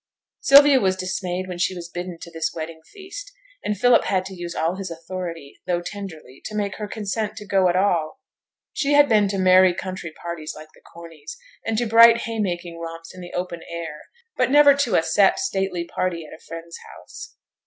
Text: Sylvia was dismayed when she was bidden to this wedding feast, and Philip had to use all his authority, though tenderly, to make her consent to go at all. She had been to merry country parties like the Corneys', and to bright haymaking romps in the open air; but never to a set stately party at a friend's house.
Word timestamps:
Sylvia 0.39 0.79
was 0.79 0.95
dismayed 0.95 1.47
when 1.47 1.59
she 1.59 1.75
was 1.75 1.87
bidden 1.87 2.17
to 2.21 2.31
this 2.31 2.51
wedding 2.55 2.81
feast, 2.91 3.31
and 3.63 3.77
Philip 3.79 4.05
had 4.05 4.25
to 4.25 4.33
use 4.33 4.55
all 4.55 4.77
his 4.77 4.89
authority, 4.89 5.61
though 5.67 5.79
tenderly, 5.83 6.41
to 6.45 6.55
make 6.55 6.77
her 6.77 6.87
consent 6.87 7.37
to 7.37 7.45
go 7.45 7.69
at 7.69 7.75
all. 7.75 8.19
She 8.73 8.93
had 8.93 9.07
been 9.07 9.27
to 9.27 9.37
merry 9.37 9.75
country 9.75 10.11
parties 10.11 10.53
like 10.55 10.69
the 10.73 10.81
Corneys', 10.81 11.37
and 11.67 11.77
to 11.77 11.85
bright 11.85 12.21
haymaking 12.21 12.79
romps 12.79 13.13
in 13.13 13.21
the 13.21 13.33
open 13.33 13.61
air; 13.69 14.01
but 14.35 14.49
never 14.49 14.73
to 14.73 14.95
a 14.95 15.03
set 15.03 15.37
stately 15.37 15.85
party 15.85 16.25
at 16.25 16.33
a 16.33 16.39
friend's 16.41 16.77
house. 16.97 17.35